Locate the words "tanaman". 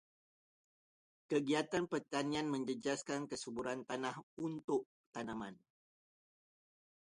5.13-5.53